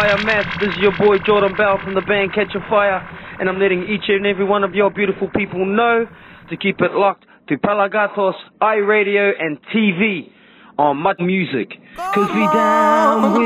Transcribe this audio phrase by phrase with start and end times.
[0.00, 0.46] Fire mess.
[0.58, 3.06] This is your boy Jordan Bell from the band Catch a Fire,
[3.38, 6.06] and I'm letting each and every one of your beautiful people know
[6.48, 8.32] to keep it locked to Pelagatos,
[8.62, 10.30] iRadio, and TV
[10.78, 11.68] on Mud Music.
[12.14, 13.42] Cause we down with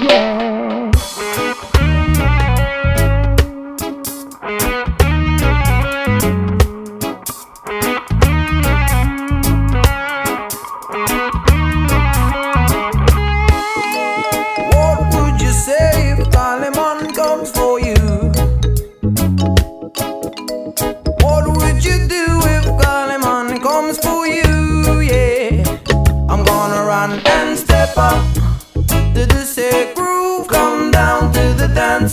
[0.00, 0.85] you, yeah.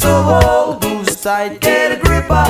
[0.03, 2.45] Dance of old whose side get a gripper.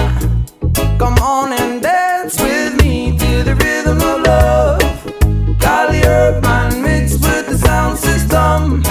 [0.97, 5.59] Come on and dance with me to the rhythm of love.
[5.59, 8.81] Cali Urban mixed with the sound system.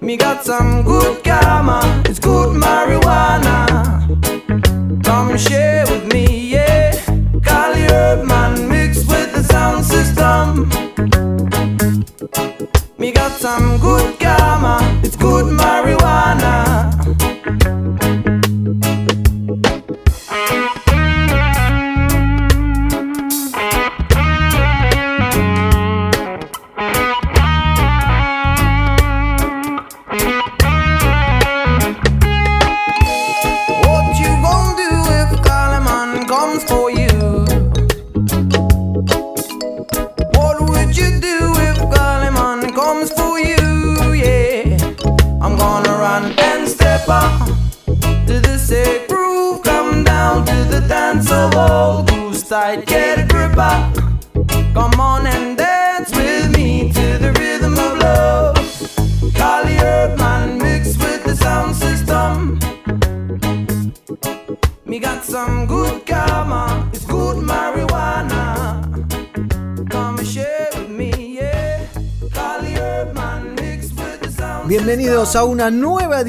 [0.00, 1.80] Me got some good karma,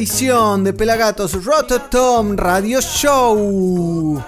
[0.03, 4.22] edición de Pelagatos Rototom Radio Show.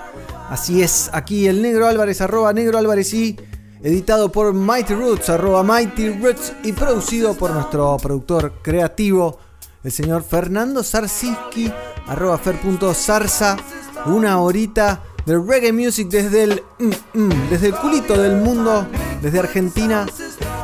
[0.49, 3.35] Así es, aquí el Negro Álvarez, arroba Negro Álvarez y
[3.83, 9.37] editado por Mighty Roots, arroba Mighty Roots y producido por nuestro productor creativo,
[9.83, 11.69] el señor Fernando Zarsiski,
[12.07, 13.57] arroba fer.zarza.
[14.05, 18.87] Una horita de reggae music desde el, mm, mm, desde el culito del mundo,
[19.21, 20.05] desde Argentina,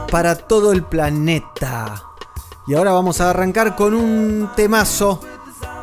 [0.09, 2.10] para todo el planeta.
[2.67, 5.19] Y ahora vamos a arrancar con un temazo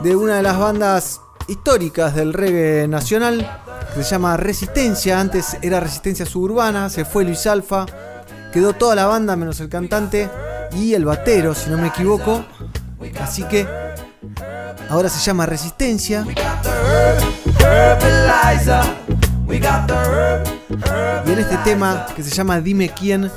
[0.02, 3.62] de una de las bandas históricas del reggae nacional
[3.94, 5.18] que se llama Resistencia.
[5.18, 7.84] Antes era Resistencia Suburbana, se fue Luis Alfa,
[8.52, 10.30] quedó toda la banda menos el cantante
[10.72, 12.44] y el batero, si no me equivoco.
[13.20, 13.66] Así que
[14.88, 16.24] ahora se llama Resistencia.
[21.26, 23.30] Y en este tema que se llama Dime quién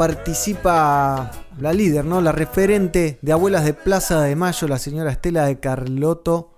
[0.00, 1.30] participa
[1.60, 2.22] la líder, ¿no?
[2.22, 6.54] La referente de Abuelas de Plaza de Mayo, la señora Estela de Carlotto.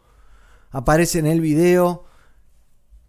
[0.71, 2.05] Aparece en el video.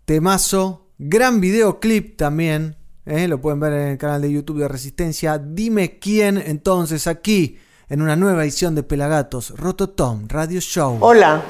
[0.06, 0.88] Temazo.
[0.98, 2.78] Gran videoclip también.
[3.06, 3.28] ¿eh?
[3.28, 5.38] Lo pueden ver en el canal de YouTube de Resistencia.
[5.38, 9.52] Dime quién entonces aquí en una nueva edición de Pelagatos.
[9.52, 10.98] Rototom Radio Show.
[11.02, 11.44] Hola,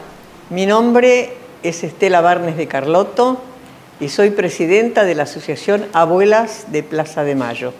[0.49, 1.31] mi nombre
[1.63, 3.39] es Estela Barnes de Carlotto
[4.01, 7.73] y soy presidenta de la Asociación Abuelas de Plaza de Mayo.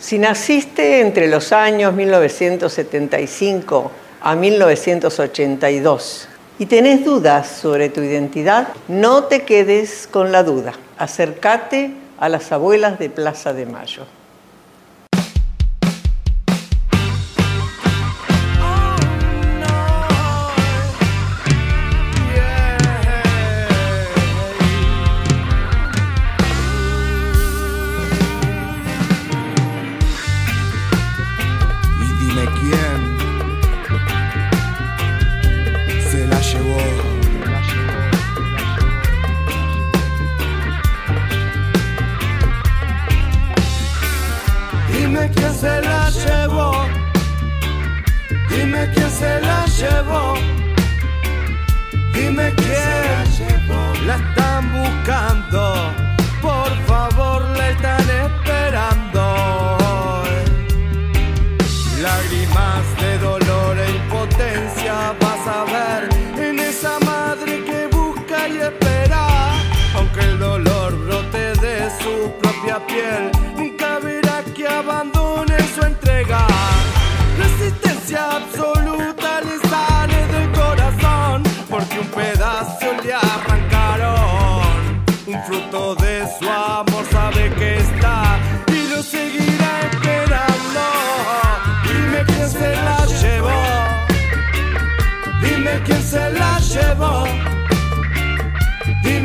[0.00, 3.90] Si naciste entre los años 1975
[4.22, 10.72] a 1982 y tenés dudas sobre tu identidad, no te quedes con la duda.
[10.96, 14.06] Acércate a las abuelas de Plaza de Mayo.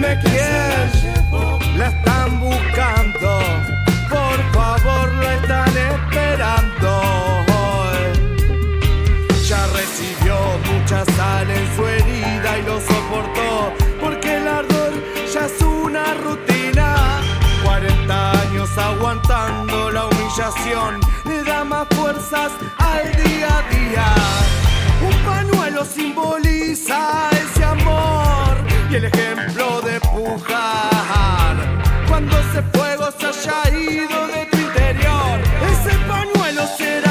[0.06, 3.40] Dime quién la están buscando.
[4.08, 7.02] Por favor, la están esperando.
[9.48, 10.38] Ya recibió
[10.72, 13.74] mucha sal en su herida y lo soportó.
[14.00, 14.94] Porque el ardor
[15.34, 17.20] ya es una rutina.
[17.64, 24.14] 40 años aguantando la humillación le da más fuerzas al día a día.
[25.02, 28.25] Un pañuelo simboliza ese amor
[28.96, 31.56] el ejemplo de pujar.
[32.08, 35.40] Cuando ese fuego se haya ido de tu interior,
[35.70, 37.05] ese pañuelo será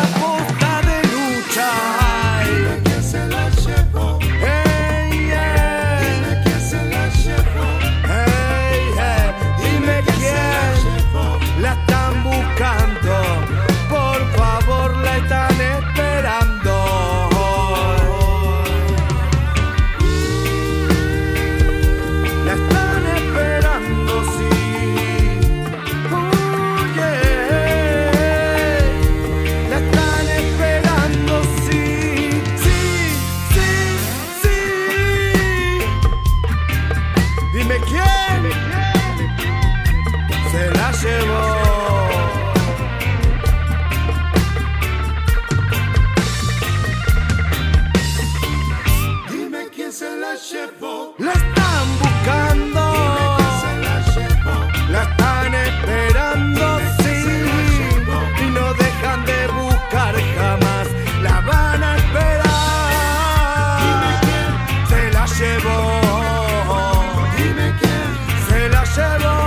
[69.19, 69.39] llevó.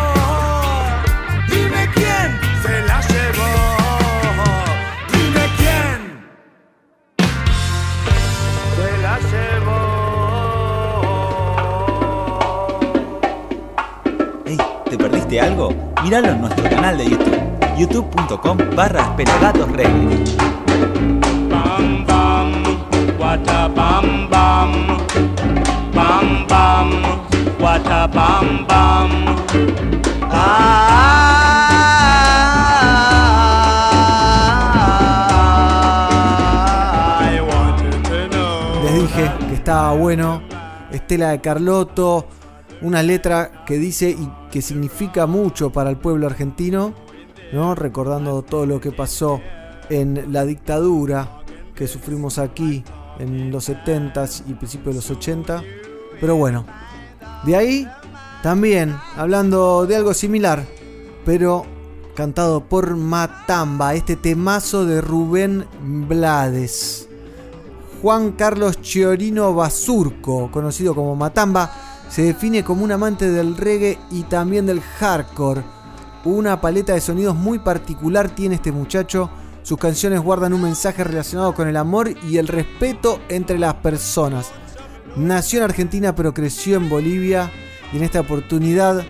[1.49, 2.27] Dime quién
[2.61, 3.51] se la llevó.
[5.13, 5.97] Dime quién
[8.75, 9.81] se la llevó.
[14.89, 15.65] ¿te perdiste algo?
[16.03, 17.41] Míralo en nuestro canal de YouTube,
[17.77, 20.47] youtube.com barra pelagatosreggae.
[38.83, 40.41] Les dije que estaba bueno.
[40.91, 42.27] Estela de Carlotto,
[42.81, 46.93] una letra que dice y que significa mucho para el pueblo argentino,
[47.51, 47.75] ¿no?
[47.75, 49.41] Recordando todo lo que pasó
[49.89, 51.41] en la dictadura
[51.75, 52.83] que sufrimos aquí
[53.19, 55.63] en los 70s y principios de los 80.
[56.19, 56.65] Pero bueno,
[57.43, 57.87] de ahí
[58.43, 60.65] también hablando de algo similar,
[61.25, 61.65] pero
[62.15, 65.65] cantado por Matamba, este temazo de Rubén
[66.07, 67.07] Blades.
[68.01, 71.71] Juan Carlos Chiorino Basurco, conocido como Matamba,
[72.09, 75.63] se define como un amante del reggae y también del hardcore.
[76.25, 79.29] Una paleta de sonidos muy particular tiene este muchacho.
[79.63, 84.51] Sus canciones guardan un mensaje relacionado con el amor y el respeto entre las personas.
[85.17, 87.51] Nació en Argentina pero creció en Bolivia
[87.91, 89.05] y en esta oportunidad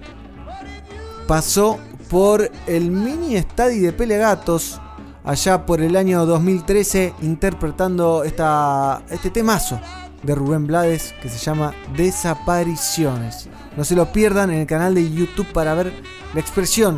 [1.28, 4.80] pasó por el mini estadio de Pelagatos
[5.26, 9.80] allá por el año 2013 interpretando esta, este temazo
[10.24, 13.50] de Rubén Blades que se llama Desapariciones.
[13.76, 15.92] No se lo pierdan en el canal de YouTube para ver
[16.34, 16.98] la expresión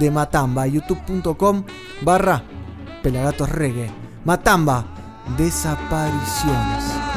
[0.00, 1.64] de Matamba, youtube.com
[2.02, 2.42] barra
[3.02, 3.90] Pelagatos Reggae.
[4.24, 4.84] Matamba,
[5.36, 7.07] Desapariciones.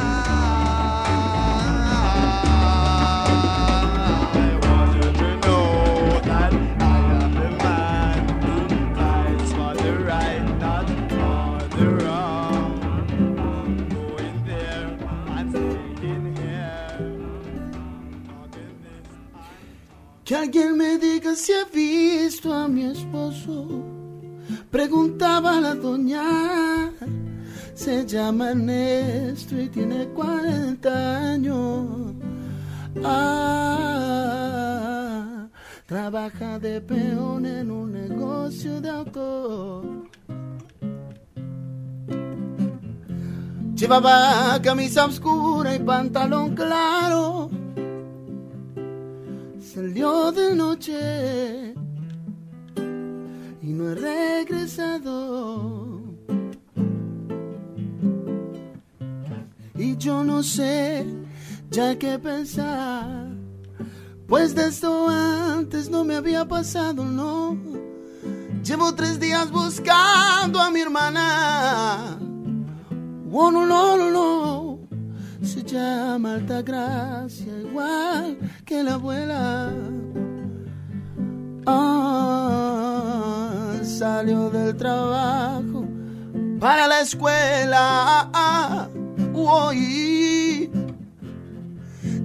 [24.72, 26.92] Preguntaba la doña.
[27.74, 32.14] Se llama Ernesto y tiene 40 años.
[33.04, 34.30] Ah,
[35.86, 39.84] trabaja de peón en un negocio de auto.
[43.76, 47.50] Llevaba camisa oscura y pantalón claro.
[49.60, 51.74] Salió de noche
[53.72, 56.02] y no he regresado.
[60.02, 61.06] yo no sé
[61.70, 63.28] ya qué pensar.
[64.28, 67.56] Pues de esto antes no me había pasado, no.
[68.64, 72.18] Llevo tres días buscando a mi hermana.
[73.32, 74.80] Oh, no, no, no, no.
[75.44, 79.72] Se llama Altagracia, igual que la abuela.
[81.68, 83.41] Ah,
[84.02, 85.86] salió del trabajo
[86.60, 88.90] para la escuela.
[89.32, 90.72] Hoy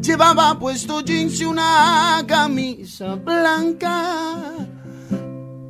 [0.01, 4.55] llevaba puesto jeans y una camisa blanca.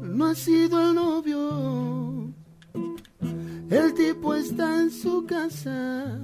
[0.00, 2.32] No ha sido el novio,
[3.68, 6.20] el tipo está en su casa.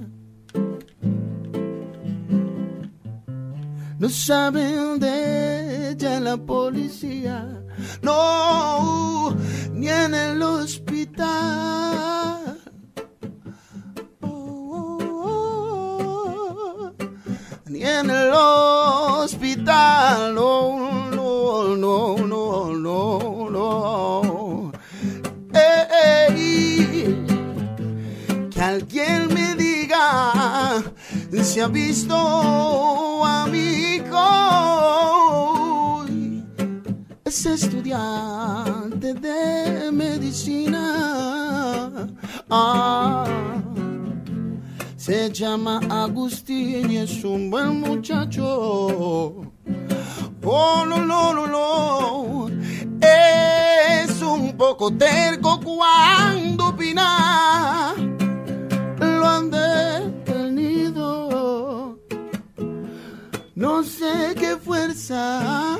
[3.99, 7.62] No saben de ella la policía,
[8.01, 9.35] no,
[9.71, 11.27] ni en el hospital.
[14.21, 14.97] Oh, oh,
[16.49, 16.93] oh,
[17.67, 24.71] ni en el hospital, no, no, no, no, no, no.
[25.53, 27.25] Ey,
[28.49, 30.83] que alguien me diga
[31.43, 32.15] si ha visto
[42.55, 43.25] Ah,
[44.95, 48.43] se llama Agustín y es un buen muchacho.
[50.43, 52.47] Oh, no, no, no, no.
[53.01, 57.95] Es un poco terco cuando opina.
[58.99, 60.77] Lo han detenido.
[63.55, 65.79] No sé qué fuerza.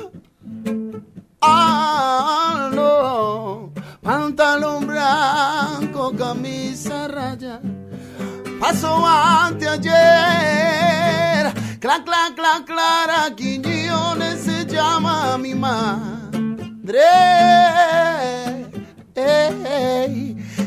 [5.04, 7.60] Blanco, camisa raya.
[8.60, 9.92] Pasó anteayer.
[11.80, 17.02] Clan, clan, clan, Clara Quiñones se llama mi madre.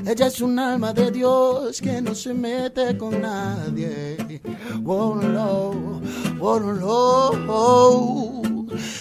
[0.09, 4.41] Ella es un alma de Dios que no se mete con nadie.
[4.85, 6.01] Oh, no,
[6.39, 8.41] oh, no.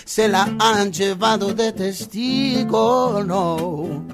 [0.04, 4.04] Se la han llevado de testigo, no.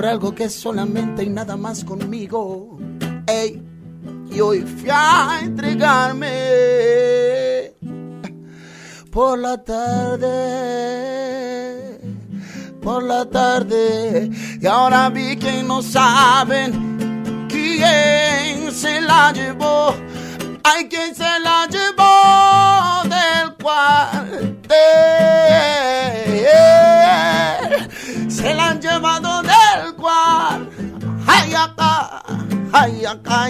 [0.00, 2.78] Por algo que es solamente y nada más conmigo.
[3.26, 3.62] Ey,
[4.32, 6.30] y hoy fui a entregarme
[9.10, 10.30] por la tarde,
[12.80, 19.94] por la tarde, y ahora vi que no saben quién se la llevó.
[20.64, 22.19] Hay quien se la llevó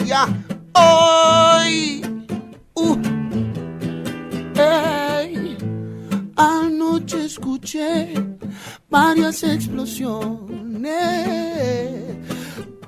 [0.05, 0.27] ya.
[0.75, 2.03] Hoy.
[2.75, 2.97] Uh.
[6.37, 8.15] Anoche escuché
[8.89, 10.31] varias explosiones.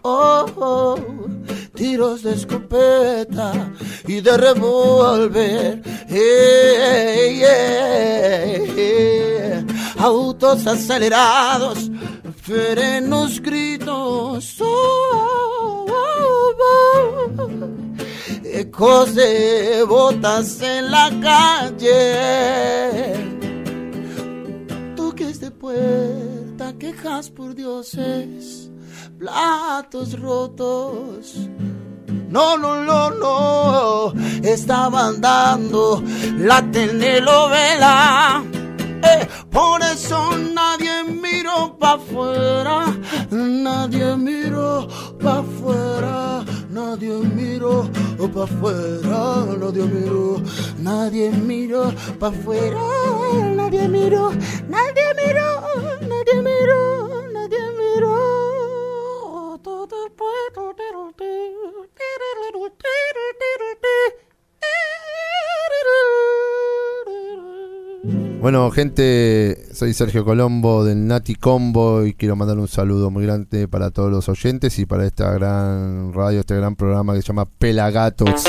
[0.04, 0.96] Oh, oh,
[1.74, 3.70] tiros de escopeta
[4.06, 5.82] y de revólver.
[6.08, 9.66] Ey, ey, ey.
[9.98, 11.90] Autos acelerados,
[12.42, 14.56] frenos, gritos.
[14.60, 15.41] Oh,
[19.14, 22.02] de botas en la calle
[24.96, 28.70] toques de puerta, quejas por dioses,
[29.18, 31.48] platos rotos.
[32.28, 36.02] No, no, no, no, estaban dando
[36.38, 38.42] la telenovela.
[39.02, 42.86] Eh, por eso nadie miró pa' afuera,
[43.30, 44.86] nadie miró
[45.20, 47.88] pa' afuera, nadie miró
[48.34, 50.40] pa' afuera, nadie miró,
[50.78, 52.80] nadie miró pa' afuera,
[53.56, 54.30] nadie miró,
[54.68, 55.48] nadie miró,
[56.08, 58.22] nadie miró, nadie miró.
[68.42, 73.68] Bueno, gente, soy Sergio Colombo del Nati Combo y quiero mandar un saludo muy grande
[73.68, 77.44] para todos los oyentes y para esta gran radio, este gran programa que se llama
[77.44, 78.42] Pelagatos.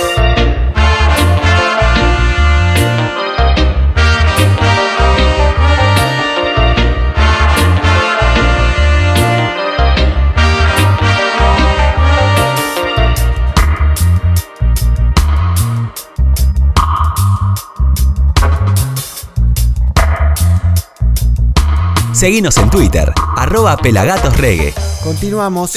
[22.23, 24.73] Seguinos en Twitter, arroba pelagatosregue.
[25.03, 25.73] Continuamos.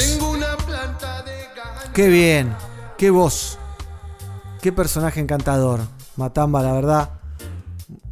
[1.92, 2.54] Qué bien,
[2.96, 3.58] qué voz,
[4.62, 5.80] qué personaje encantador.
[6.14, 7.10] Matamba, la verdad,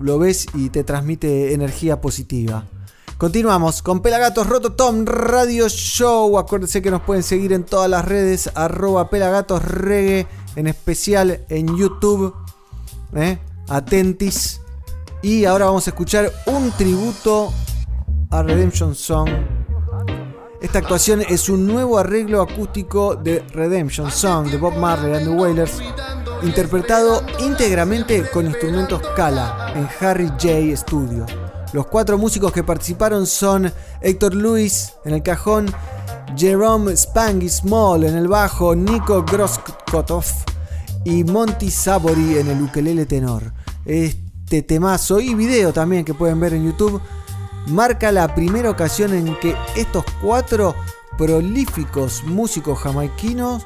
[0.01, 2.65] lo ves y te transmite energía positiva.
[3.19, 6.37] Continuamos con Pelagatos Rototom Radio Show.
[6.37, 10.27] Acuérdense que nos pueden seguir en todas las redes, arroba Pelagatos Reggae,
[10.57, 12.35] en especial en YouTube.
[13.15, 13.39] ¿eh?
[13.69, 14.61] Atentis.
[15.23, 17.53] Y ahora vamos a escuchar un tributo
[18.43, 19.29] Redemption Song.
[20.61, 25.31] Esta actuación es un nuevo arreglo acústico de Redemption Song de Bob Marley and the
[25.31, 25.79] Wailers,
[26.43, 31.27] interpretado íntegramente con instrumentos Kala en Harry J Studio.
[31.73, 35.67] Los cuatro músicos que participaron son Héctor Lewis en el cajón,
[36.37, 40.25] Jerome Spangy Small en el bajo, Nico Groskotov
[41.05, 43.53] y Monty Sabori en el ukelele tenor.
[43.85, 47.01] Este temazo y video también que pueden ver en YouTube
[47.67, 50.75] marca la primera ocasión en que estos cuatro
[51.17, 53.65] prolíficos músicos jamaiquinos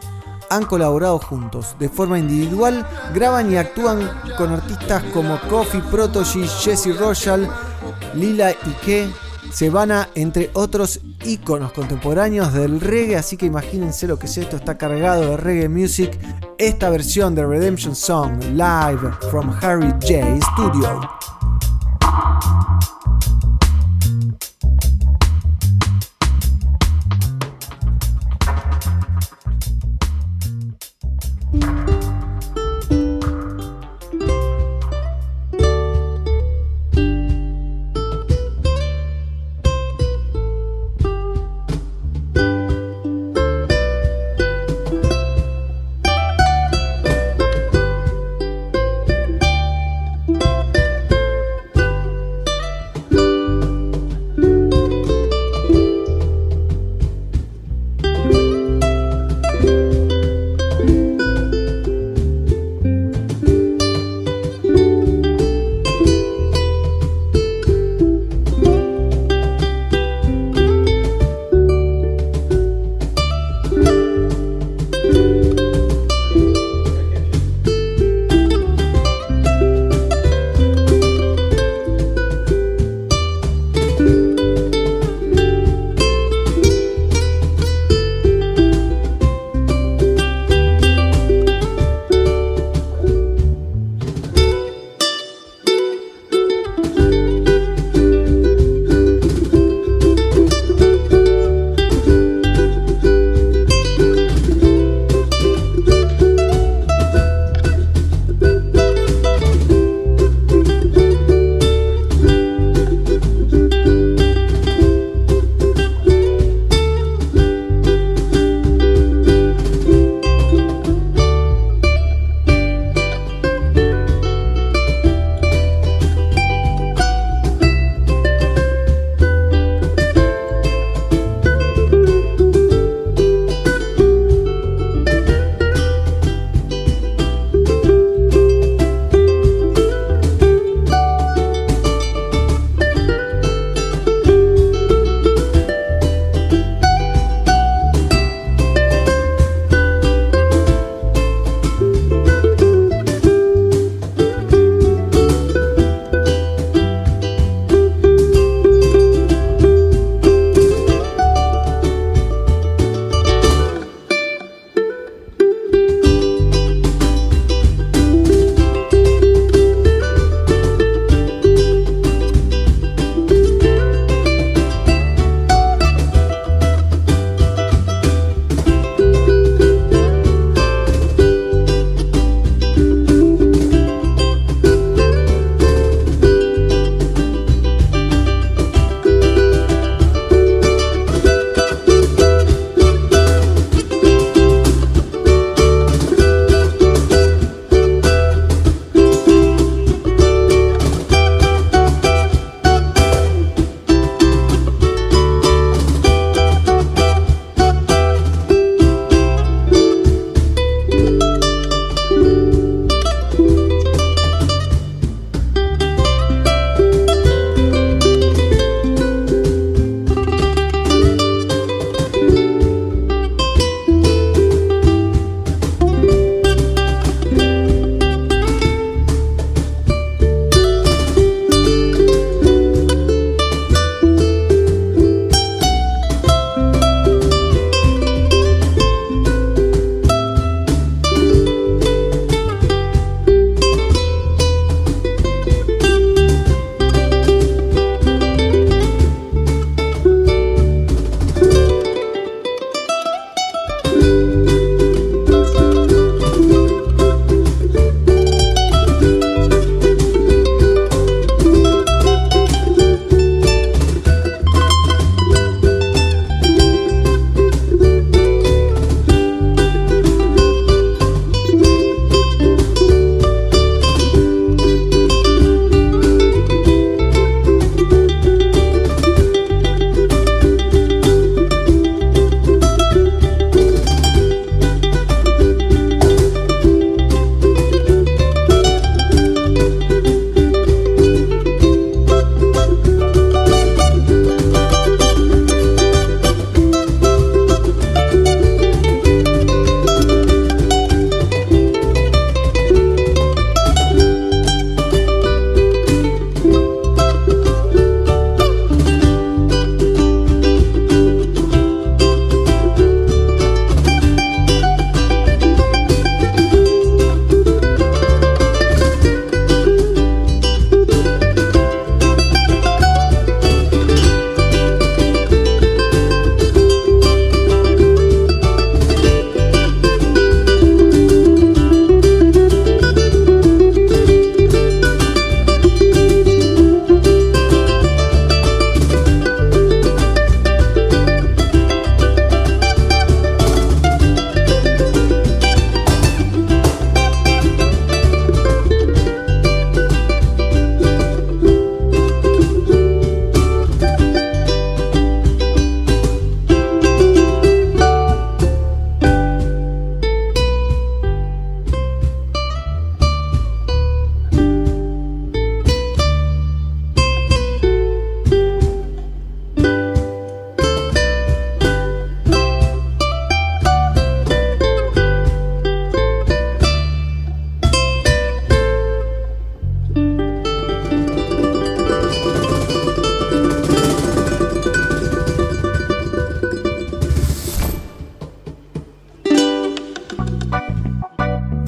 [0.50, 1.76] han colaborado juntos.
[1.78, 7.48] De forma individual, graban y actúan con artistas como Kofi Protoji, Jesse Royal,
[8.14, 9.10] Lila Ike,
[9.52, 13.16] Sebana, entre otros íconos contemporáneos del reggae.
[13.16, 16.18] Así que imagínense lo que es esto, está cargado de reggae music.
[16.58, 21.00] Esta versión de Redemption Song, live from Harry J Studio.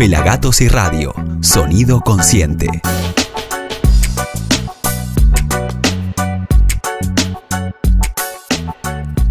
[0.00, 2.66] Pelagatos y Radio, sonido consciente.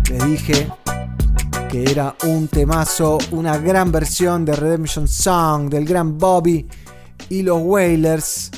[0.08, 0.72] Les dije
[1.72, 6.68] que era un temazo, una gran versión de Redemption Song del gran Bobby
[7.30, 8.52] y los Wailers.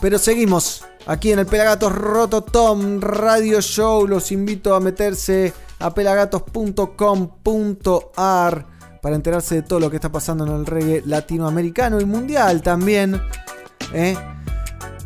[0.00, 4.08] Pero seguimos aquí en el Pelagatos Rototom Radio Show.
[4.08, 8.69] Los invito a meterse a pelagatos.com.ar
[9.00, 13.20] para enterarse de todo lo que está pasando en el reggae latinoamericano y mundial también.
[13.92, 14.16] ¿eh?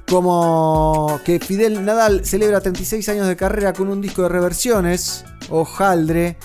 [0.09, 5.24] Como que Fidel Nadal celebra 36 años de carrera con un disco de reversiones.
[5.50, 6.37] Ojaldre.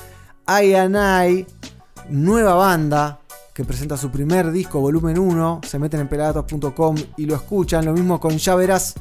[0.48, 1.48] I and I.
[2.10, 3.20] Nueva banda
[3.60, 5.62] que presenta su primer disco, volumen 1.
[5.68, 7.84] Se meten en pelagatos.com y lo escuchan.
[7.84, 8.96] Lo mismo con Ya Verás.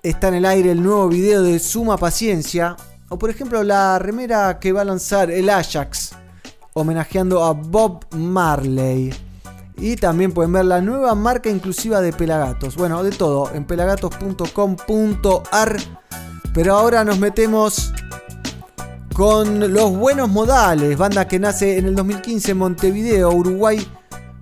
[0.00, 2.76] Está en el aire el nuevo video de Suma Paciencia.
[3.08, 6.12] O por ejemplo la remera que va a lanzar el Ajax.
[6.74, 9.12] Homenajeando a Bob Marley.
[9.76, 12.76] Y también pueden ver la nueva marca inclusiva de Pelagatos.
[12.76, 15.76] Bueno, de todo en pelagatos.com.ar.
[16.52, 17.92] Pero ahora nos metemos
[19.14, 23.86] con Los Buenos Modales, banda que nace en el 2015 en Montevideo, Uruguay,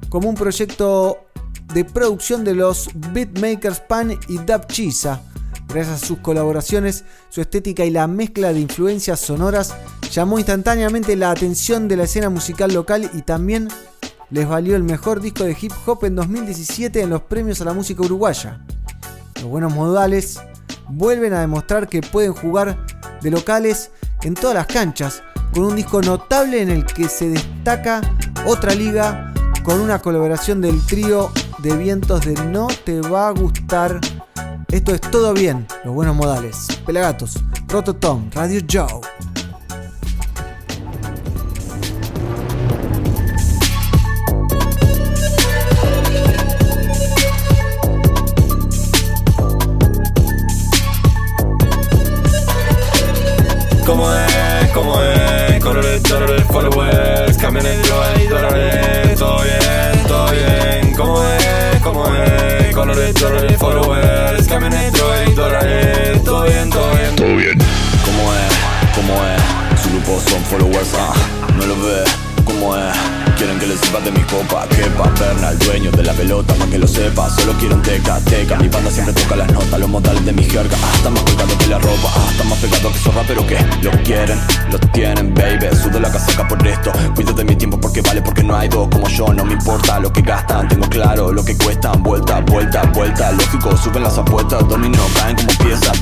[0.09, 1.18] como un proyecto
[1.75, 5.21] de producción de los beatmakers Pan y Dab Chisa.
[5.73, 9.75] Gracias a sus colaboraciones, su estética y la mezcla de influencias sonoras
[10.11, 13.69] llamó instantáneamente la atención de la escena musical local y también
[14.29, 17.73] les valió el mejor disco de hip hop en 2017 en los premios a la
[17.73, 18.61] música uruguaya.
[19.37, 20.41] Los buenos modales
[20.89, 22.85] vuelven a demostrar que pueden jugar
[23.23, 23.93] de locales
[24.25, 25.23] en todas las canchas,
[25.55, 28.03] con un disco notable en el que se destaca
[28.45, 29.33] otra liga
[29.65, 31.31] con una colaboración del trío
[31.61, 34.01] de vientos de No Te Va a Gustar.
[34.73, 36.67] Esto es todo bien, los buenos modales.
[36.87, 38.87] Pelagatos, Rototom, Radio Joe.
[53.85, 57.79] Como es, como es, colores, dólares, followers, cambien el
[58.23, 60.95] y dólares, todo bien, todo bien.
[60.97, 62.22] Como es, como es,
[62.83, 63.14] colores,
[63.59, 64.49] followers,
[65.37, 67.16] dólares, todo bien, todo bien.
[67.16, 67.59] Todo bien.
[68.05, 68.53] ¿Cómo es?
[68.97, 69.81] ¿Cómo es?
[69.81, 71.14] Su grupo son followers, ah,
[71.57, 72.03] no lo ve.
[72.45, 73.32] ¿Cómo es?
[73.43, 76.67] Quieren que les sirva de mi copa Que pa' Bernal, dueño de la pelota Pa'
[76.67, 79.89] que lo sepa, solo quiero un teca, teca Mi banda siempre toca las notas, los
[79.89, 80.77] modales de mi jerga.
[80.81, 83.59] Ah, Está más colgado que la ropa, ah, está más pegado que zorra Pero que
[83.83, 84.39] lo quieren,
[84.71, 85.75] lo tienen, baby.
[85.75, 88.89] Sudo la casaca por esto Cuido de mi tiempo porque vale, porque no hay dos
[88.89, 89.35] como yo.
[89.35, 92.01] No me importa lo que gastan, tengo claro lo que cuestan.
[92.01, 95.99] Vuelta, vuelta, vuelta, lógico Suben las apuestas, domino, caen como piezas.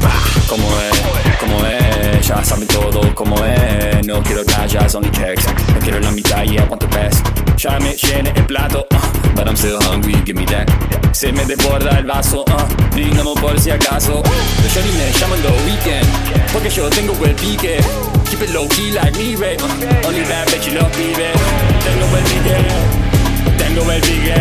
[0.46, 4.06] Como es, como es, ya saben todo como es.
[4.06, 8.32] No quiero tallas, only checks No quiero la mitad, want the best Ya me llené
[8.36, 10.66] el plato, uh, but I'm still hungry, give me that
[11.12, 14.22] Se me desborda el vaso, uh, brindamos por si acaso
[14.62, 16.06] Los shorty me llaman the weekend
[16.52, 17.80] Porque yo tengo el pique
[18.30, 21.36] Keep it low key like me, babe uh, Only bad bitch y los pibes
[21.84, 22.56] Tengo el pique,
[23.58, 24.34] tengo el pique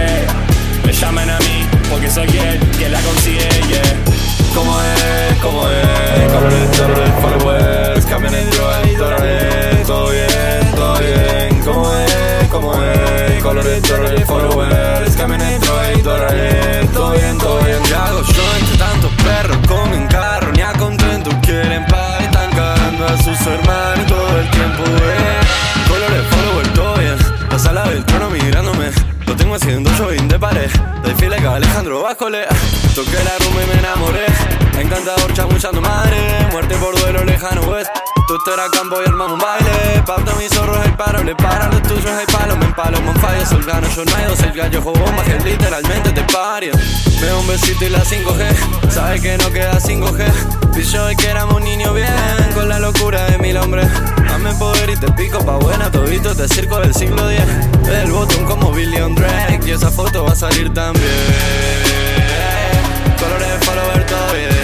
[0.85, 4.19] Me llaman a mí porque soy el que la consigue, yeah
[4.53, 8.95] como es, como es, colores, dólares, followers, cambian el y
[11.63, 12.18] como es,
[12.49, 15.61] como es, colores, dólares, followers, cambian el
[15.97, 17.77] y dólares, todo bien, todo bien.
[17.83, 21.29] ¿Qué hago yo entre tantos perros con un carro, ni a contento.
[21.41, 25.87] Quieren paz, están cagando a sus hermanos todo el tiempo, eh.
[25.87, 27.17] Colores, followers, todo bien,
[27.51, 28.91] la sala del trono mirándome.
[29.25, 30.71] Lo tengo haciendo showing de pared.
[31.03, 32.45] De file que Alejandro Báscole
[32.95, 34.25] Toqué la rumba y me enamoré.
[34.79, 36.17] Encantador chamuchando madre.
[36.51, 37.91] Muerte por duelo lejano west
[38.29, 40.03] Tú era campo y armamos un baile.
[40.05, 43.43] Pauta mis zorros el paro Le paran los tuyos el palo Me empalo, me fallo
[43.43, 46.71] Soy gano, yo no hay dos El gallo bomba que literalmente te paria
[47.21, 51.59] Me un besito y la 5G Sabe que no queda 5G Picho de que éramos
[51.61, 52.07] niños bien
[52.53, 53.87] Con la locura de mil hombres.
[54.27, 57.43] Dame poder y te pico pa' buena Todito de circo del siglo X
[57.87, 61.09] El botón como Billion Drake Y esa foto va a salir también.
[63.19, 64.58] Colores follower todo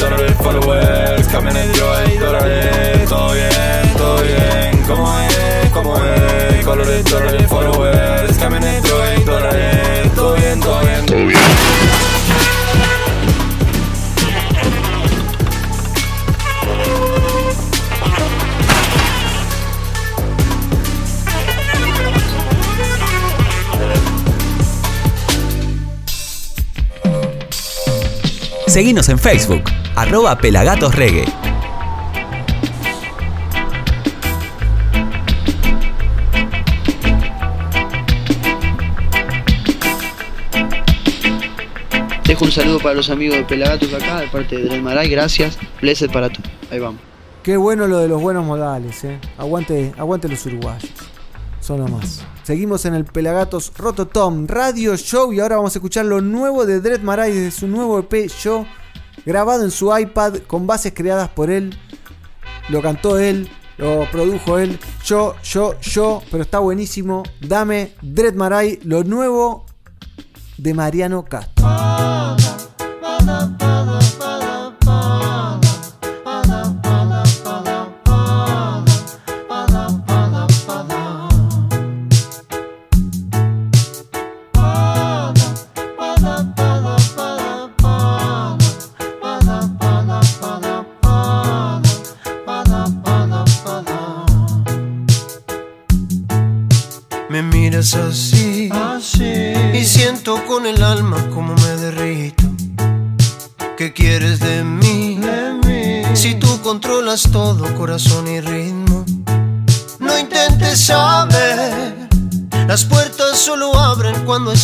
[0.00, 1.28] dólares, followers.
[1.28, 3.08] Camiones, drogas y dólares.
[3.08, 4.82] Todo bien, todo bien.
[4.86, 5.70] ¿Cómo es?
[5.72, 6.64] ¿Cómo es?
[6.64, 8.38] Colores, dólares, followers.
[8.38, 10.14] Camiones, drogas y dólares.
[10.14, 11.06] Todo bien, todo bien.
[11.06, 11.40] Todo bien.
[28.66, 29.64] Seguinos en Facebook,
[29.96, 31.24] arroba pelagatosreggae.
[42.24, 45.58] Dejo un saludo para los amigos de Pelagatos acá, de parte de Dred Maray, gracias.
[45.80, 46.40] Blessed para tú.
[46.70, 47.00] Ahí vamos.
[47.42, 49.18] Qué bueno lo de los buenos modales, eh.
[49.36, 50.90] Aguante, aguante los uruguayos.
[51.60, 52.24] Son más.
[52.42, 56.80] Seguimos en el Pelagatos Rototom Radio Show y ahora vamos a escuchar lo nuevo de
[56.80, 58.66] Dread Maray desde su nuevo EP Show,
[59.24, 61.76] grabado en su iPad con bases creadas por él.
[62.68, 64.78] Lo cantó él, lo produjo él.
[65.04, 67.22] Yo, yo, yo, pero está buenísimo.
[67.40, 69.66] Dame Dread Maray, lo nuevo
[70.56, 71.89] de Mariano Castro.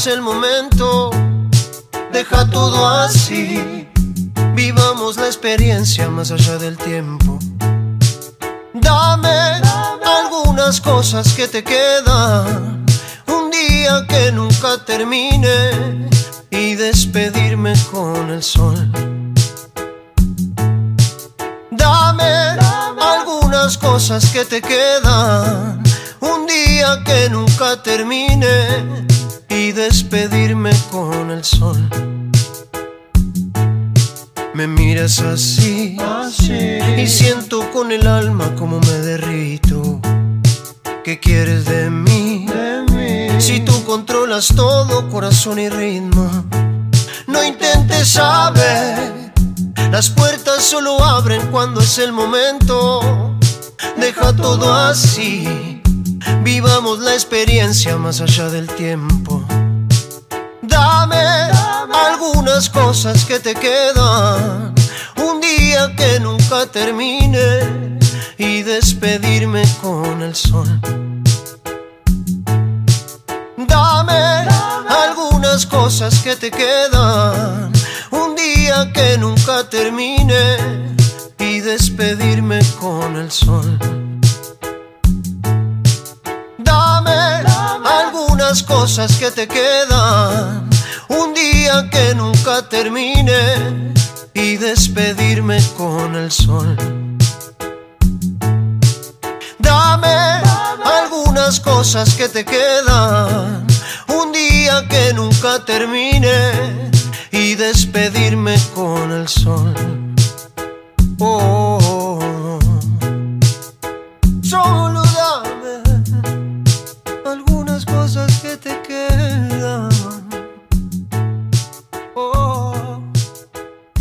[0.07, 1.11] El momento.
[2.13, 3.89] Deja todo así,
[4.55, 7.39] vivamos la experiencia más allá del tiempo.
[8.73, 9.61] Dame
[10.05, 12.87] algunas cosas que te quedan.
[13.27, 16.09] Un día que nunca termine
[16.51, 18.91] y despedirme con el sol.
[21.71, 22.59] Dame
[23.01, 25.83] algunas cosas que te quedan.
[26.21, 28.56] Un día que nunca termine
[29.87, 31.89] despedirme con el sol.
[34.53, 35.97] Me miras así,
[36.97, 40.01] y siento con el alma como me derrito.
[41.05, 42.47] ¿Qué quieres de mí?
[43.39, 46.29] Si tú controlas todo, corazón y ritmo.
[47.29, 49.33] No intentes saber,
[49.93, 53.37] las puertas solo abren cuando es el momento.
[53.97, 55.81] Deja todo así,
[56.43, 59.47] vivamos la experiencia más allá del tiempo.
[60.77, 61.27] Dame
[62.07, 64.75] algunas cosas que te quedan.
[65.17, 67.99] Un día que nunca termine
[68.37, 70.69] y despedirme con el sol.
[73.57, 74.25] Dame
[75.05, 77.73] algunas cosas que te quedan.
[78.11, 80.43] Un día que nunca termine
[81.39, 83.79] y despedirme con el sol.
[86.59, 87.21] Dame
[88.03, 90.66] algunas cosas que te quedan.
[91.09, 93.93] Un día que nunca termine
[94.35, 96.77] y despedirme con el sol.
[99.59, 100.43] Dame
[100.85, 103.67] algunas cosas que te quedan.
[104.09, 106.91] Un día que nunca termine
[107.31, 109.75] y despedirme con el sol.
[111.19, 112.19] Oh, oh,
[114.53, 114.86] oh.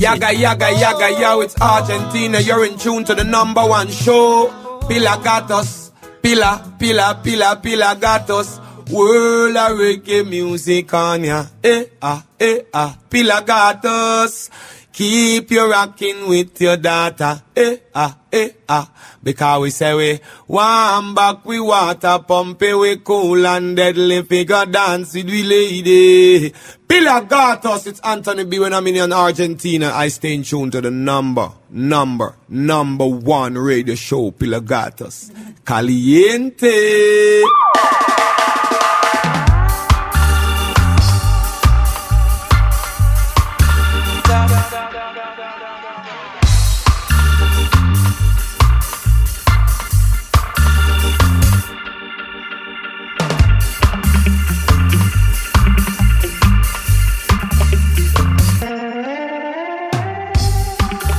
[0.05, 2.39] Yaga, yaga, yaga, yo, it's Argentina.
[2.39, 4.53] You're in tune to the number one show.
[4.87, 5.91] Pila Gatos.
[6.21, 8.59] Pila, pila, pila, pila Gatos.
[8.91, 11.47] World of reggae music on ya.
[11.63, 12.95] Eh, ah, eh, ah.
[13.09, 14.51] Pila Gatos.
[14.95, 17.41] Keep you rocking with your daughter.
[17.53, 18.89] Eh, ah, eh, ah.
[19.21, 24.65] Because we say we one back, we water pump it, we cool and deadly figure
[24.65, 26.49] dance with we lady.
[26.87, 29.91] Pelagatos, it's Anthony B when I'm in Argentina.
[29.93, 35.29] I stay in tune to the number, number, number one radio show, Pelagatos.
[35.65, 37.41] Caliente.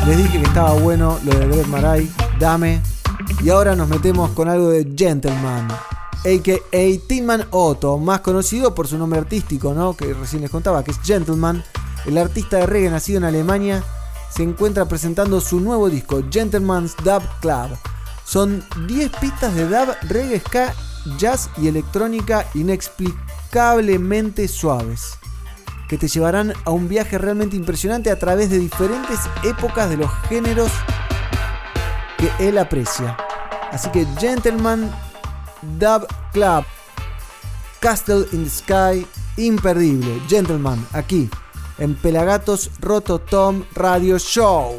[0.07, 2.81] Les dije que estaba bueno lo de Dread Maray, dame.
[3.43, 7.09] Y ahora nos metemos con algo de Gentleman, a.k.a.
[7.09, 9.97] Tinman Otto, más conocido por su nombre artístico, ¿no?
[9.97, 11.65] Que recién les contaba, que es Gentleman.
[12.05, 13.83] El artista de reggae nacido en Alemania
[14.31, 17.77] se encuentra presentando su nuevo disco, Gentleman's Dub Club.
[18.25, 20.73] Son 10 pistas de dub, reggae, ska,
[21.19, 25.19] jazz y electrónica inexplicablemente suaves
[25.89, 30.11] que te llevarán a un viaje realmente impresionante a través de diferentes épocas de los
[30.29, 30.71] géneros
[32.19, 33.17] que él aprecia.
[33.71, 34.91] Así que Gentleman,
[35.79, 36.65] Dub Club,
[37.81, 40.21] Castle in the Sky, imperdible.
[40.29, 41.29] Gentleman, aquí,
[41.79, 44.79] en Pelagatos Roto Tom Radio Show.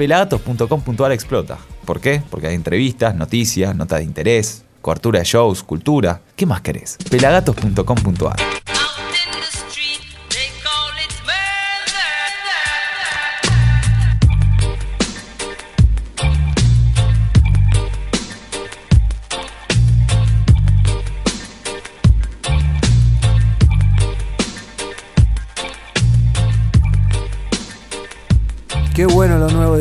[0.00, 1.58] pelagatos.com.ar explota.
[1.84, 2.22] ¿Por qué?
[2.30, 6.22] Porque hay entrevistas, noticias, notas de interés, cobertura de shows, cultura.
[6.36, 6.96] ¿Qué más querés?
[7.10, 8.59] pelagatos.com.ar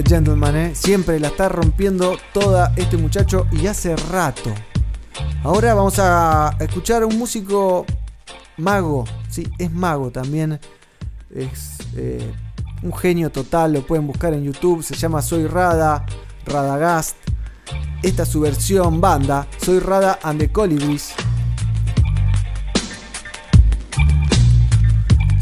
[0.04, 0.76] de gentleman, ¿eh?
[0.76, 4.54] Siempre la está rompiendo toda este muchacho y hace rato.
[5.44, 7.86] Ahora vamos a escuchar a un músico
[8.58, 10.60] mago, sí, es mago también.
[11.36, 12.32] Es eh,
[12.82, 16.06] un genio total, lo pueden buscar en YouTube, se llama Soy Rada,
[16.46, 17.18] Radagast.
[18.02, 21.14] Esta es su versión banda, Soy Rada and the Colibris.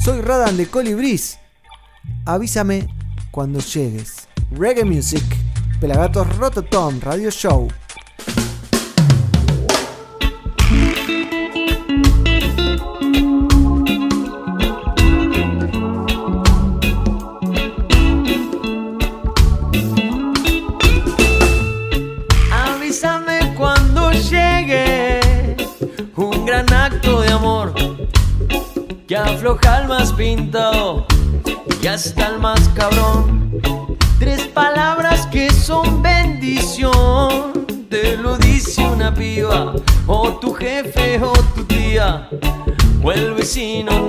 [0.04, 1.38] Soy Radan de Colibris.
[2.26, 2.88] Avísame
[3.30, 4.17] cuando llegues.
[4.52, 5.24] Reggae Music,
[5.80, 7.68] Pelagatos Rototom, Radio Show.
[22.52, 25.20] Avísame cuando llegue
[26.16, 27.74] un gran acto de amor
[29.08, 31.06] que afloja al más pintado
[31.82, 33.37] y hasta el más cabrón.
[43.48, 44.07] Vecino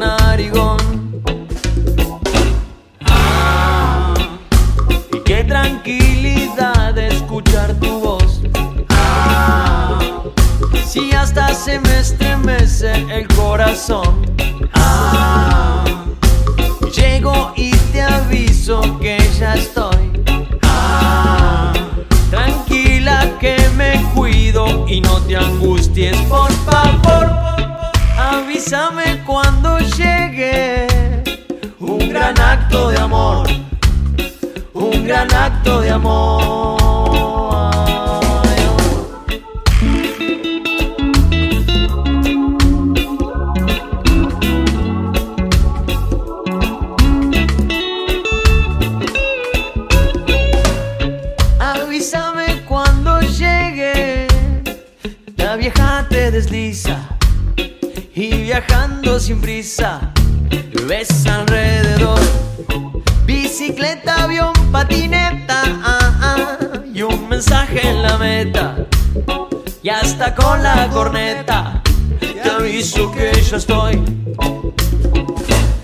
[72.68, 74.02] aviso que ya estoy.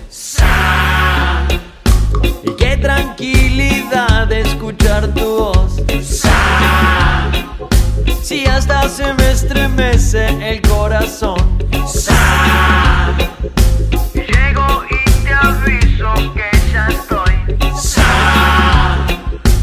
[0.09, 1.47] Sa-
[2.43, 5.81] Y qué tranquilidad de escuchar tu voz.
[6.03, 7.31] Sa-
[8.21, 11.37] Si hasta se me estremece el corazón.
[11.87, 13.15] Sa-
[14.13, 17.35] llego y te aviso que ya estoy.
[17.75, 19.07] Sa-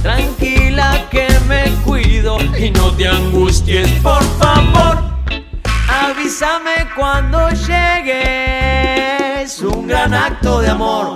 [0.03, 4.22] Tranquila que me cuido y no te angusties, por
[7.13, 9.61] cuando llegues.
[9.61, 11.15] Un gran acto de amor.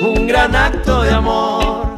[0.00, 1.96] Un gran acto de amor.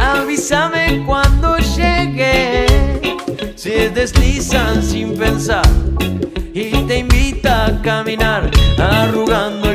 [0.00, 2.66] Avísame cuando llegue.
[3.54, 5.66] Se deslizan sin pensar
[6.54, 9.71] y te invita a caminar arrugando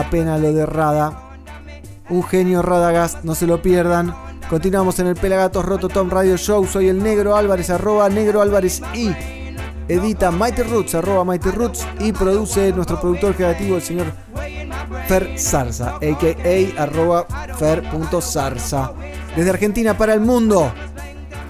[0.00, 1.36] la pena lo de Rada.
[2.08, 4.14] Un genio Radagast, no se lo pierdan.
[4.48, 6.66] Continuamos en el Pelagatos Roto Tom Radio Show.
[6.66, 9.10] Soy el Negro Álvarez, arroba Negro Álvarez y
[9.88, 14.06] edita Mighty Roots, arroba Mighty Roots y produce nuestro productor creativo, el señor
[15.06, 16.82] Fer Zarza, a.k.a.
[16.82, 17.26] arroba
[17.58, 18.92] fer.zarza.
[19.36, 20.72] Desde Argentina para el mundo.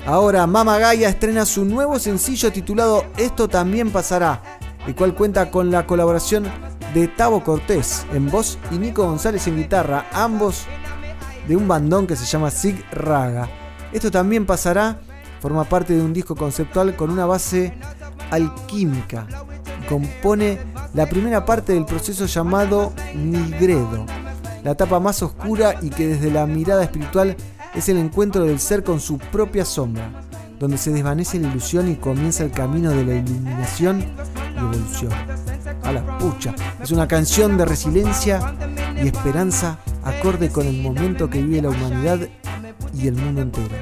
[0.06, 4.42] Ahora Mama Gaia estrena su nuevo sencillo titulado Esto también pasará,
[4.88, 9.56] el cual cuenta con la colaboración de Tavo Cortés en voz y Nico González en
[9.56, 10.64] guitarra, ambos
[11.46, 13.48] de un bandón que se llama Sig Raga.
[13.92, 15.00] Esto también pasará,
[15.40, 17.74] forma parte de un disco conceptual con una base
[18.30, 19.26] alquímica.
[19.88, 20.58] Compone
[20.94, 24.06] la primera parte del proceso llamado Nigredo,
[24.62, 27.36] la etapa más oscura y que desde la mirada espiritual
[27.74, 30.10] es el encuentro del ser con su propia sombra,
[30.58, 34.04] donde se desvanece la ilusión y comienza el camino de la iluminación
[34.54, 35.12] y evolución.
[35.82, 38.54] A la pucha, es una canción de resiliencia
[39.02, 42.20] y esperanza acorde con el momento que vive la humanidad
[42.94, 43.76] y el mundo entero,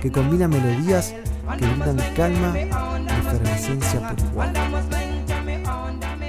[0.00, 1.14] que combina melodías
[1.58, 4.52] que brindan calma y efervescencia por igual.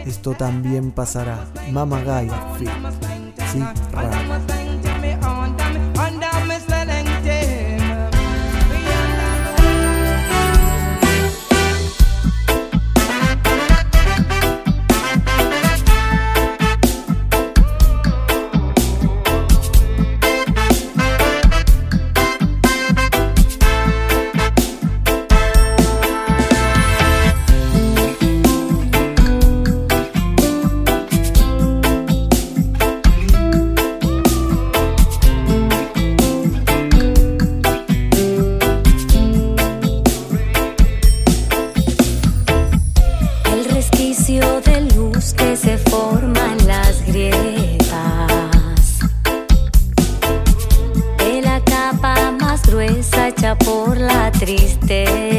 [0.05, 1.45] Esto también pasará.
[1.71, 2.33] Mama Gaia.
[2.57, 4.72] Sí, raro.
[44.25, 47.79] De luz que se forma en las grietas
[51.17, 55.32] de la capa más gruesa hecha por la tristeza.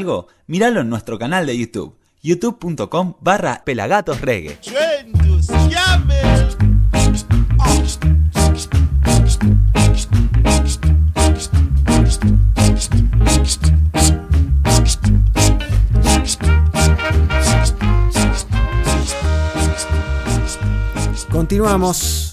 [0.00, 0.28] Algo?
[0.46, 4.58] Míralo en nuestro canal de YouTube, youtube.com barra pelagatosreggae.
[21.30, 22.29] Continuamos.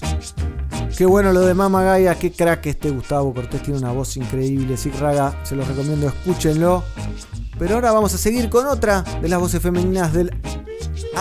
[0.98, 4.76] Qué bueno lo de Mama Gaia, qué crack este Gustavo Cortés, tiene una voz increíble.
[4.76, 6.82] Sig Raga, se los recomiendo, escúchenlo.
[7.56, 10.36] Pero ahora vamos a seguir con otra de las voces femeninas del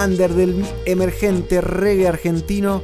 [0.04, 2.82] under del emergente reggae argentino.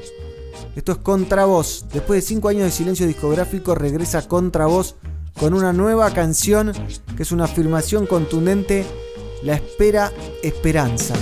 [0.75, 1.87] Esto es Contravoz.
[1.91, 4.93] Después de 5 años de silencio discográfico, regresa Contravoz
[5.39, 6.73] con una nueva canción
[7.17, 8.85] que es una afirmación contundente.
[9.41, 10.11] La espera,
[10.43, 11.15] esperanza.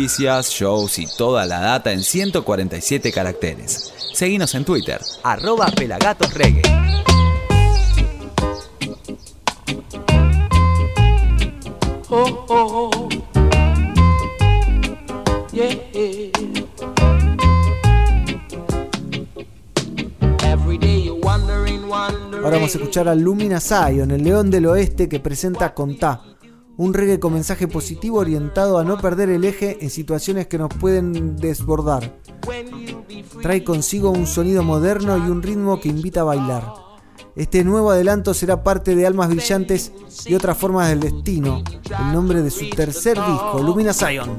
[0.00, 3.92] Noticias, shows y toda la data en 147 caracteres.
[4.14, 6.62] Seguinos en Twitter, arroba pelagatosreggae.
[12.08, 13.08] Oh, oh, oh.
[15.52, 15.68] Yeah.
[20.42, 22.42] Every day you're wondering, wondering.
[22.42, 26.22] Ahora vamos a escuchar a Lumina Zion, el león del oeste que presenta Contá,
[26.80, 30.70] un reggae con mensaje positivo orientado a no perder el eje en situaciones que nos
[30.72, 32.18] pueden desbordar.
[33.42, 36.72] Trae consigo un sonido moderno y un ritmo que invita a bailar.
[37.36, 39.92] Este nuevo adelanto será parte de Almas Brillantes
[40.24, 44.38] y otras formas del destino, el nombre de su tercer disco, Lumina Zion.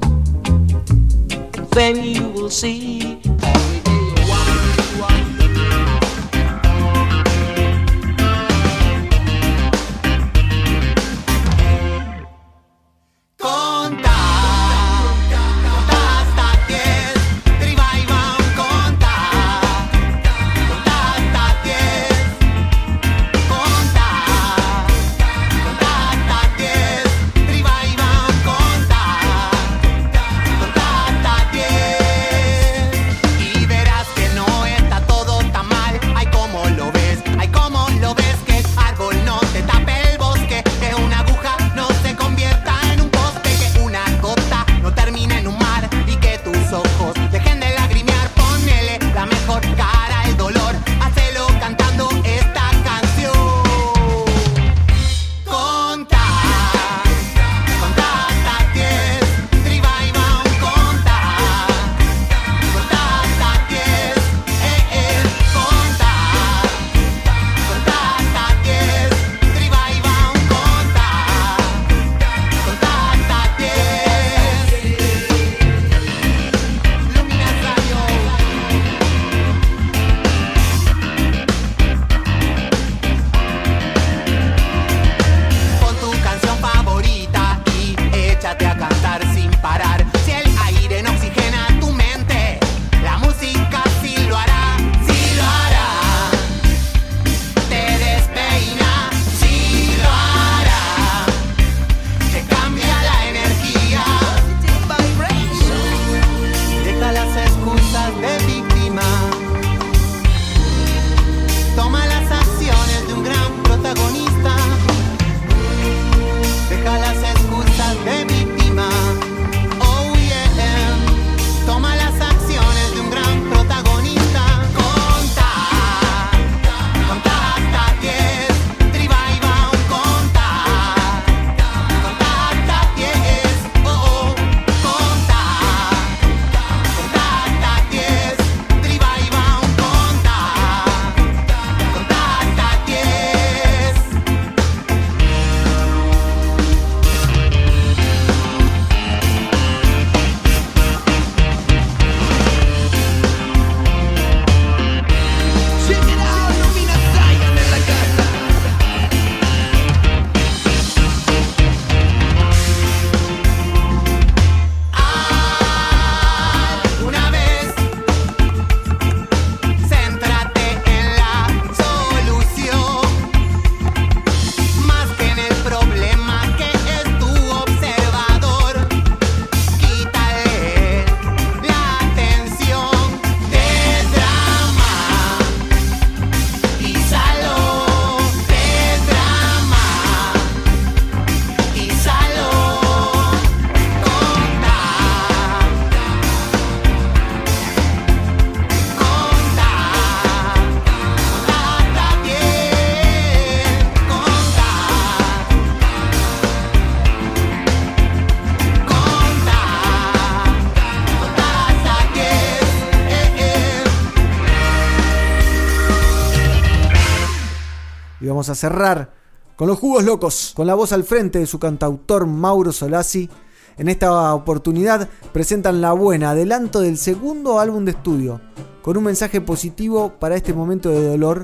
[218.50, 219.14] A cerrar
[219.56, 223.30] con los jugos locos, con la voz al frente de su cantautor Mauro Solasi.
[223.78, 228.42] En esta oportunidad presentan La Buena, adelanto del segundo álbum de estudio,
[228.82, 231.44] con un mensaje positivo para este momento de dolor,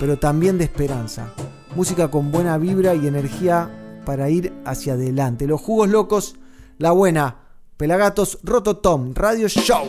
[0.00, 1.32] pero también de esperanza.
[1.76, 5.46] Música con buena vibra y energía para ir hacia adelante.
[5.46, 6.34] Los jugos locos,
[6.78, 7.36] La Buena,
[7.76, 9.86] Pelagatos, Rototom, Radio Show.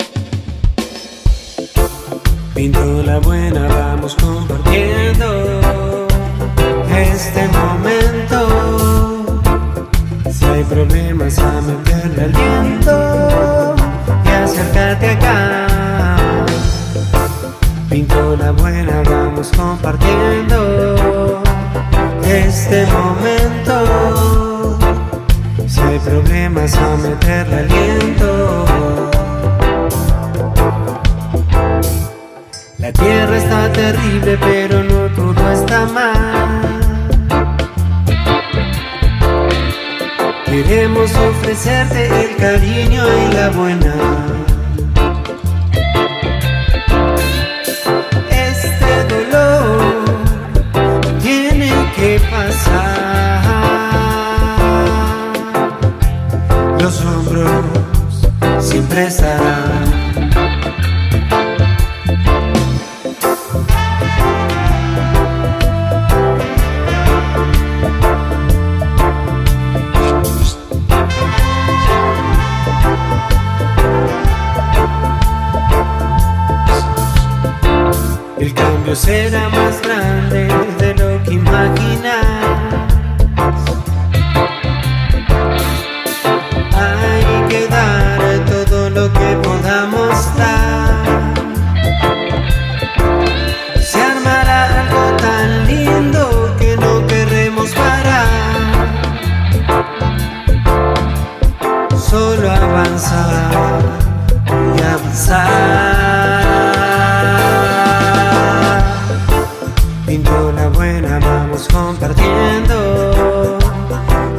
[6.97, 9.41] Este momento.
[10.31, 13.75] Si hay problemas, a meterle aliento
[14.25, 15.67] y acércate acá.
[17.89, 21.41] Pinto la buena, vamos compartiendo
[22.25, 24.77] este momento.
[25.67, 28.65] Si hay problemas, a meterle aliento.
[32.79, 36.72] La tierra está terrible, pero no todo está mal.
[40.67, 44.32] Queremos ofrecerte el cariño y la buena.
[102.43, 103.81] Avanzar
[104.77, 105.43] y avanzar.
[110.05, 113.57] Pinto la buena, vamos compartiendo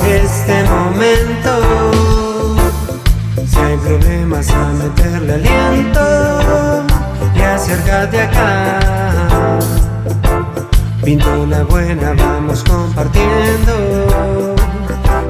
[0.07, 1.51] este momento.
[3.47, 6.83] Si hay problemas, a meterle aliento
[7.35, 8.81] y acércate acá.
[11.03, 14.55] Pinto la buena, vamos compartiendo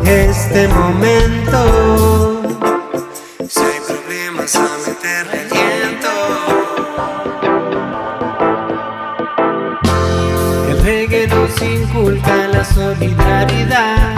[0.04, 2.33] este momento.
[13.08, 14.13] La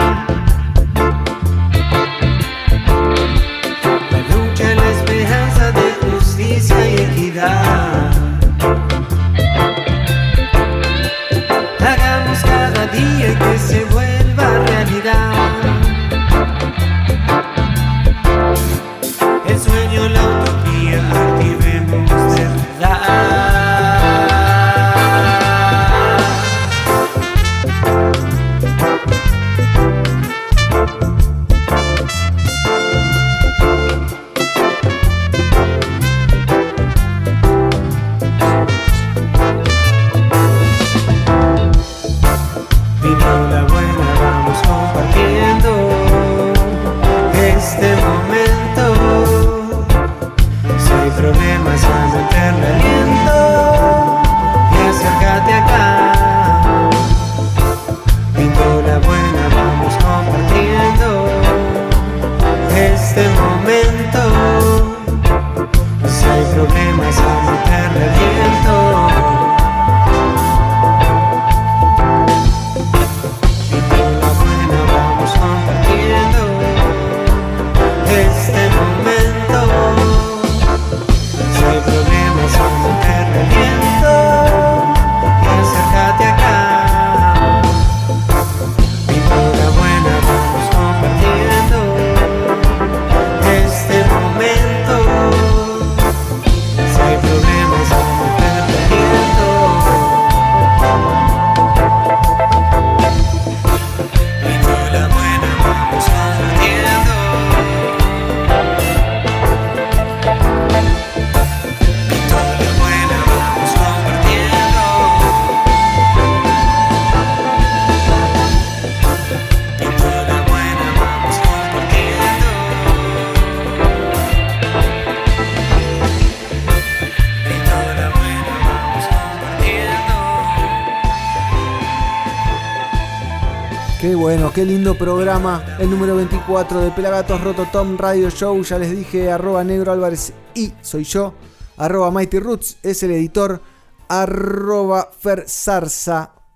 [134.57, 135.63] Qué lindo programa.
[135.77, 138.59] El número 24 de Pelagatos Rototom Radio Show.
[138.63, 141.35] Ya les dije, arroba Negro Álvarez y soy yo.
[141.77, 143.61] Arroba Mighty Roots es el editor.
[144.07, 145.45] Arroba Fer.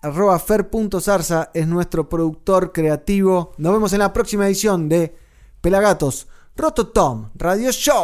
[0.01, 3.53] Arroba Fer.zarza es nuestro productor creativo.
[3.59, 5.15] Nos vemos en la próxima edición de
[5.61, 8.01] Pelagatos Rototom Radio Show.